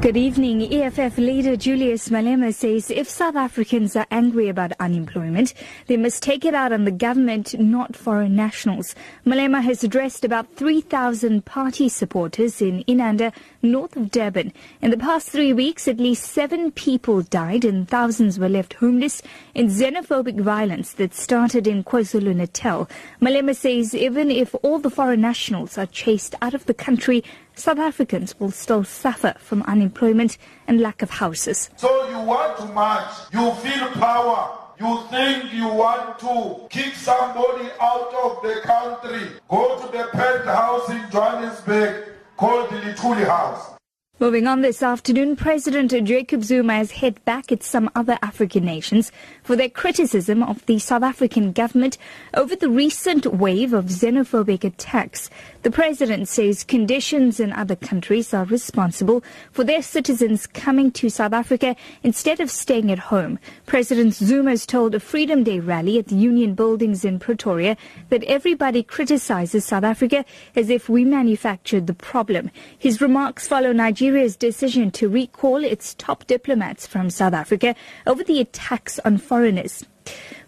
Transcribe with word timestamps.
Good 0.00 0.18
evening. 0.18 0.72
EFF 0.72 1.16
leader 1.16 1.56
Julius 1.56 2.10
Malema 2.10 2.54
says 2.54 2.90
if 2.90 3.08
South 3.08 3.34
Africans 3.34 3.96
are 3.96 4.06
angry 4.10 4.48
about 4.48 4.72
unemployment, 4.78 5.54
they 5.86 5.96
must 5.96 6.22
take 6.22 6.44
it 6.44 6.54
out 6.54 6.70
on 6.70 6.84
the 6.84 6.92
government, 6.92 7.58
not 7.58 7.96
foreign 7.96 8.36
nationals. 8.36 8.94
Malema 9.24 9.62
has 9.62 9.82
addressed 9.82 10.24
about 10.24 10.54
3,000 10.54 11.44
party 11.44 11.88
supporters 11.88 12.60
in 12.60 12.84
Inanda, 12.84 13.32
north 13.62 13.96
of 13.96 14.10
Durban. 14.10 14.52
In 14.82 14.90
the 14.90 14.98
past 14.98 15.30
three 15.30 15.52
weeks, 15.52 15.88
at 15.88 15.96
least 15.96 16.30
seven 16.30 16.70
people 16.72 17.22
died 17.22 17.64
and 17.64 17.88
thousands 17.88 18.38
were 18.38 18.50
left 18.50 18.74
homeless 18.74 19.22
in 19.54 19.68
xenophobic 19.68 20.40
violence 20.40 20.92
that 20.92 21.14
started 21.14 21.66
in 21.66 21.82
KwaZulu-Natal. 21.82 22.88
Malema 23.20 23.56
says 23.56 23.94
even 23.94 24.30
if 24.30 24.54
all 24.62 24.78
the 24.78 24.90
foreign 24.90 25.22
nationals 25.22 25.78
are 25.78 25.86
chased 25.86 26.34
out 26.42 26.54
of 26.54 26.66
the 26.66 26.74
country, 26.74 27.24
South 27.58 27.78
Africans 27.78 28.38
will 28.38 28.50
still 28.50 28.84
suffer 28.84 29.34
from 29.38 29.62
unemployment 29.62 30.36
and 30.68 30.78
lack 30.78 31.00
of 31.00 31.08
houses. 31.08 31.70
So 31.76 32.08
you 32.10 32.20
want 32.20 32.58
to 32.58 32.66
march, 32.66 33.10
you 33.32 33.50
feel 33.54 33.88
power, 33.92 34.58
you 34.78 35.00
think 35.10 35.54
you 35.54 35.66
want 35.66 36.18
to 36.18 36.66
kick 36.68 36.94
somebody 36.94 37.70
out 37.80 38.12
of 38.24 38.42
the 38.42 38.60
country, 38.62 39.30
go 39.48 39.80
to 39.80 39.90
the 39.90 40.04
penthouse 40.12 40.90
in 40.90 41.10
Johannesburg 41.10 42.08
called 42.36 42.68
the 42.68 42.76
Luthuli 42.76 43.26
House. 43.26 43.75
Moving 44.18 44.46
on 44.46 44.62
this 44.62 44.82
afternoon, 44.82 45.36
President 45.36 45.92
Jacob 46.06 46.42
Zuma 46.42 46.76
has 46.76 46.90
hit 46.90 47.22
back 47.26 47.52
at 47.52 47.62
some 47.62 47.90
other 47.94 48.18
African 48.22 48.64
nations 48.64 49.12
for 49.42 49.56
their 49.56 49.68
criticism 49.68 50.42
of 50.42 50.64
the 50.64 50.78
South 50.78 51.02
African 51.02 51.52
government 51.52 51.98
over 52.32 52.56
the 52.56 52.70
recent 52.70 53.26
wave 53.26 53.74
of 53.74 53.88
xenophobic 53.88 54.64
attacks. 54.64 55.28
The 55.64 55.70
president 55.70 56.28
says 56.28 56.64
conditions 56.64 57.40
in 57.40 57.52
other 57.52 57.76
countries 57.76 58.32
are 58.32 58.46
responsible 58.46 59.22
for 59.52 59.64
their 59.64 59.82
citizens 59.82 60.46
coming 60.46 60.92
to 60.92 61.10
South 61.10 61.34
Africa 61.34 61.76
instead 62.02 62.40
of 62.40 62.50
staying 62.50 62.90
at 62.90 62.98
home. 62.98 63.38
President 63.66 64.14
Zuma 64.14 64.48
has 64.48 64.64
told 64.64 64.94
a 64.94 65.00
Freedom 65.00 65.44
Day 65.44 65.60
rally 65.60 65.98
at 65.98 66.06
the 66.06 66.14
Union 66.14 66.54
Buildings 66.54 67.04
in 67.04 67.18
Pretoria 67.18 67.76
that 68.08 68.24
everybody 68.24 68.82
criticizes 68.82 69.66
South 69.66 69.84
Africa 69.84 70.24
as 70.54 70.70
if 70.70 70.88
we 70.88 71.04
manufactured 71.04 71.86
the 71.86 71.92
problem. 71.92 72.50
His 72.78 73.02
remarks 73.02 73.46
follow 73.46 73.72
Nigeria 73.72 74.05
Nigeria's 74.06 74.36
decision 74.36 74.92
to 74.92 75.08
recall 75.08 75.64
its 75.64 75.92
top 75.94 76.28
diplomats 76.28 76.86
from 76.86 77.10
South 77.10 77.32
Africa 77.32 77.74
over 78.06 78.22
the 78.22 78.38
attacks 78.38 79.00
on 79.00 79.18
foreigners. 79.18 79.84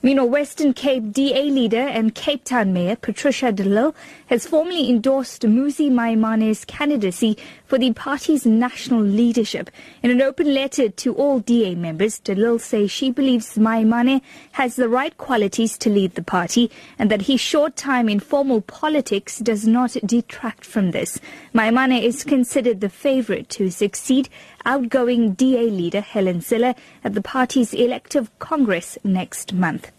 Meanwhile, 0.01 0.29
Western 0.29 0.75
Cape 0.75 1.13
DA 1.13 1.51
leader 1.51 1.81
and 1.81 2.15
Cape 2.15 2.45
Town 2.45 2.73
Mayor 2.73 2.95
Patricia 2.95 3.51
de 3.51 3.65
Lille 3.65 3.97
has 4.27 4.47
formally 4.47 4.89
endorsed 4.89 5.43
Mmusi 5.43 5.91
Maimane's 5.91 6.65
candidacy 6.65 7.37
for 7.67 7.79
the 7.79 7.93
party's 7.93 8.47
national 8.47 9.01
leadership. 9.01 9.71
In 10.03 10.13
an 10.13 10.23
open 10.23 10.55
letter 10.55 10.89
to 10.89 11.15
all 11.15 11.41
DA 11.41 11.75
members, 11.75 12.21
de 12.21 12.37
Lille 12.37 12.61
says 12.61 12.93
she 12.93 13.11
believes 13.11 13.57
Maimane 13.57 14.23
has 14.53 14.77
the 14.77 14.89
right 14.89 15.17
qualities 15.17 15.77
to 15.79 15.91
lead 15.91 16.15
the 16.15 16.23
party 16.23 16.71
and 16.97 17.11
that 17.11 17.23
his 17.23 17.41
short 17.41 17.75
time 17.75 18.09
in 18.09 18.21
formal 18.21 18.61
politics 18.61 19.39
does 19.41 19.67
not 19.67 19.97
detract 20.07 20.65
from 20.65 20.93
this. 20.93 21.19
Maimane 21.53 22.01
is 22.01 22.23
considered 22.23 22.81
the 22.81 22.89
favorite 22.89 23.49
to 23.49 23.69
succeed 23.69 24.29
outgoing 24.69 25.33
DA 25.33 25.71
leader 25.71 26.03
Helen 26.03 26.41
Zille 26.41 26.77
at 27.03 27.15
the 27.15 27.23
party's 27.23 27.73
elective 27.73 28.31
congress 28.39 28.99
next 29.03 29.55
month. 29.55 29.91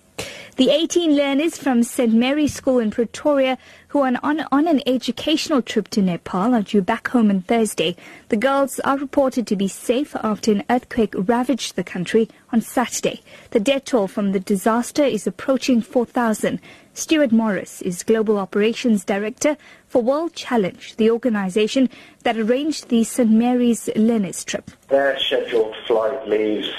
The 0.59 0.71
18 0.71 1.15
learners 1.15 1.57
from 1.57 1.83
St. 1.83 2.13
Mary's 2.13 2.53
School 2.53 2.79
in 2.79 2.91
Pretoria 2.91 3.57
who 3.87 4.01
are 4.01 4.11
on, 4.21 4.45
on 4.51 4.67
an 4.67 4.81
educational 4.85 5.61
trip 5.61 5.87
to 5.91 6.01
Nepal 6.01 6.53
are 6.53 6.61
due 6.61 6.81
back 6.81 7.07
home 7.07 7.29
on 7.29 7.43
Thursday. 7.43 7.95
The 8.27 8.35
girls 8.35 8.81
are 8.81 8.97
reported 8.97 9.47
to 9.47 9.55
be 9.55 9.69
safe 9.69 10.17
after 10.17 10.51
an 10.51 10.65
earthquake 10.69 11.13
ravaged 11.15 11.77
the 11.77 11.83
country 11.85 12.27
on 12.51 12.59
Saturday. 12.59 13.21
The 13.51 13.61
death 13.61 13.85
toll 13.85 14.09
from 14.09 14.33
the 14.33 14.41
disaster 14.41 15.05
is 15.05 15.25
approaching 15.25 15.81
4,000. 15.81 16.59
Stuart 16.93 17.31
Morris 17.31 17.81
is 17.81 18.03
Global 18.03 18.37
Operations 18.37 19.05
Director 19.05 19.55
for 19.87 20.01
World 20.01 20.33
Challenge, 20.33 20.97
the 20.97 21.09
organization 21.09 21.89
that 22.23 22.35
arranged 22.35 22.89
the 22.89 23.05
St. 23.05 23.31
Mary's 23.31 23.89
learners 23.95 24.43
trip. 24.43 24.71
Their 24.89 25.17
scheduled 25.19 25.73
flight 25.87 26.27
leaves 26.27 26.69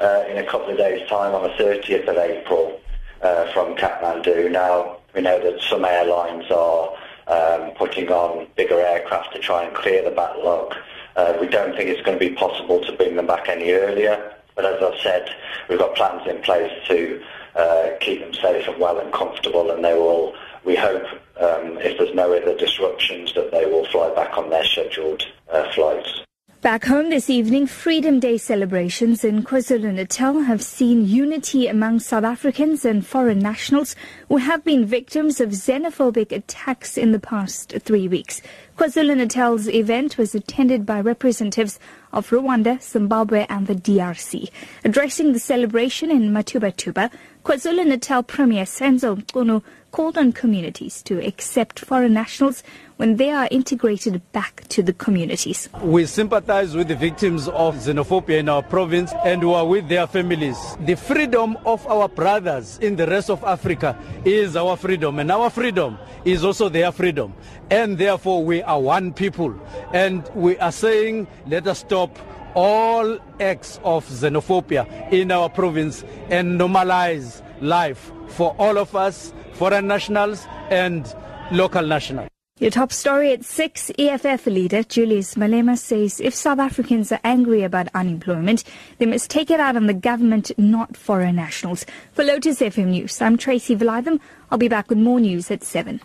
uh, 0.00 0.24
in 0.28 0.38
a 0.38 0.44
couple 0.44 0.70
of 0.70 0.76
days' 0.76 1.08
time 1.08 1.36
on 1.36 1.44
the 1.44 1.50
30th 1.50 2.08
of 2.08 2.16
April 2.16 2.80
uh, 3.22 3.52
from 3.52 3.74
Kathmandu. 3.76 4.50
Now, 4.50 4.98
we 5.14 5.20
know 5.20 5.40
that 5.40 5.60
some 5.62 5.84
airlines 5.84 6.50
are 6.50 6.90
um, 7.26 7.72
putting 7.72 8.08
on 8.10 8.46
bigger 8.56 8.80
aircraft 8.80 9.32
to 9.34 9.38
try 9.38 9.64
and 9.64 9.74
clear 9.74 10.02
the 10.02 10.10
backlog. 10.10 10.74
Uh, 11.16 11.36
we 11.40 11.48
don't 11.48 11.76
think 11.76 11.90
it's 11.90 12.02
going 12.02 12.18
to 12.18 12.28
be 12.28 12.34
possible 12.34 12.80
to 12.84 12.92
bring 12.92 13.16
them 13.16 13.26
back 13.26 13.48
any 13.48 13.72
earlier. 13.72 14.34
But 14.54 14.64
as 14.64 14.82
I've 14.82 15.00
said, 15.00 15.30
we've 15.68 15.78
got 15.78 15.94
plans 15.94 16.26
in 16.26 16.42
place 16.42 16.72
to 16.88 17.22
uh, 17.54 17.90
keep 18.00 18.20
them 18.20 18.34
safe 18.34 18.66
and 18.66 18.78
well 18.80 18.98
and 18.98 19.12
comfortable, 19.12 19.70
and 19.70 19.84
they 19.84 19.94
will, 19.94 20.34
we 20.64 20.76
hope, 20.76 21.04
um, 21.40 21.78
if 21.78 21.98
there's 21.98 22.14
no 22.14 22.32
other 22.32 22.56
disruptions, 22.56 23.34
that 23.34 23.50
they 23.50 23.66
will 23.66 23.86
fly 23.86 24.12
back 24.14 24.36
on 24.36 24.50
their 24.50 24.64
scheduled 24.64 25.24
uh, 25.52 25.70
flights. 25.72 26.22
Back 26.68 26.84
home 26.84 27.08
this 27.08 27.30
evening, 27.30 27.66
Freedom 27.66 28.20
Day 28.20 28.36
celebrations 28.36 29.24
in 29.24 29.42
KwaZulu-Natal 29.42 30.40
have 30.40 30.62
seen 30.62 31.08
unity 31.08 31.66
among 31.66 32.00
South 32.00 32.24
Africans 32.24 32.84
and 32.84 33.06
foreign 33.06 33.38
nationals 33.38 33.96
who 34.28 34.36
have 34.36 34.64
been 34.64 34.84
victims 34.84 35.40
of 35.40 35.52
xenophobic 35.52 36.30
attacks 36.30 36.98
in 36.98 37.12
the 37.12 37.18
past 37.18 37.72
three 37.78 38.06
weeks. 38.06 38.42
KwaZulu-Natal's 38.78 39.68
event 39.68 40.16
was 40.18 40.36
attended 40.36 40.86
by 40.86 41.00
representatives 41.00 41.80
of 42.12 42.30
Rwanda, 42.30 42.80
Zimbabwe 42.80 43.44
and 43.48 43.66
the 43.66 43.74
DRC. 43.74 44.50
Addressing 44.84 45.32
the 45.32 45.40
celebration 45.40 46.12
in 46.12 46.30
Mtubatuba, 46.30 47.10
KwaZulu-Natal 47.44 48.22
Premier 48.22 48.64
Senzo 48.64 49.16
Mchunu 49.16 49.64
called 49.90 50.18
on 50.18 50.32
communities 50.32 51.02
to 51.02 51.18
accept 51.26 51.80
foreign 51.80 52.12
nationals 52.12 52.62
when 52.98 53.16
they 53.16 53.30
are 53.30 53.48
integrated 53.50 54.20
back 54.32 54.64
to 54.68 54.82
the 54.82 54.92
communities. 54.92 55.68
We 55.82 56.04
sympathize 56.04 56.76
with 56.76 56.88
the 56.88 56.96
victims 56.96 57.48
of 57.48 57.76
xenophobia 57.76 58.38
in 58.38 58.48
our 58.48 58.62
province 58.62 59.12
and 59.24 59.40
who 59.40 59.52
are 59.52 59.66
with 59.66 59.88
their 59.88 60.06
families. 60.06 60.58
The 60.80 60.96
freedom 60.96 61.56
of 61.64 61.86
our 61.86 62.08
brothers 62.08 62.78
in 62.80 62.96
the 62.96 63.06
rest 63.06 63.30
of 63.30 63.42
Africa 63.44 63.98
is 64.24 64.56
our 64.56 64.76
freedom, 64.76 65.18
and 65.18 65.32
our 65.32 65.48
freedom 65.48 65.96
is 66.24 66.44
also 66.44 66.68
their 66.68 66.92
freedom. 66.92 67.32
And 67.70 67.96
therefore, 67.96 68.44
we 68.44 68.62
are 68.68 68.80
one 68.80 69.12
people. 69.12 69.54
And 69.92 70.28
we 70.34 70.58
are 70.58 70.70
saying, 70.70 71.26
let 71.46 71.66
us 71.66 71.80
stop 71.80 72.16
all 72.54 73.18
acts 73.40 73.80
of 73.84 74.06
xenophobia 74.06 75.12
in 75.12 75.30
our 75.32 75.48
province 75.48 76.04
and 76.28 76.60
normalize 76.60 77.42
life 77.60 78.12
for 78.28 78.54
all 78.58 78.78
of 78.78 78.94
us, 78.94 79.32
foreign 79.54 79.86
nationals 79.86 80.46
and 80.70 81.14
local 81.50 81.82
nationals. 81.82 82.28
Your 82.58 82.72
top 82.72 82.92
story 82.92 83.32
at 83.32 83.44
6, 83.44 83.92
EFF 84.00 84.46
leader 84.46 84.82
Julius 84.82 85.36
Malema 85.36 85.78
says 85.78 86.18
if 86.18 86.34
South 86.34 86.58
Africans 86.58 87.12
are 87.12 87.20
angry 87.22 87.62
about 87.62 87.86
unemployment, 87.94 88.64
they 88.98 89.06
must 89.06 89.30
take 89.30 89.48
it 89.48 89.60
out 89.60 89.76
on 89.76 89.86
the 89.86 89.94
government, 89.94 90.50
not 90.58 90.96
foreign 90.96 91.36
nationals. 91.36 91.86
For 92.10 92.24
Lotus 92.24 92.58
FM 92.58 92.88
News, 92.88 93.22
I'm 93.22 93.36
Tracy 93.36 93.76
Valaydham. 93.76 94.18
I'll 94.50 94.58
be 94.58 94.66
back 94.66 94.88
with 94.88 94.98
more 94.98 95.20
news 95.20 95.52
at 95.52 95.62
7. 95.62 96.00